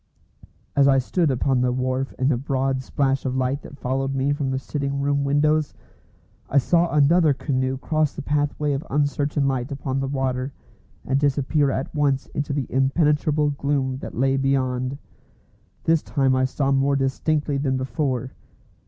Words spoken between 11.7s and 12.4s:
once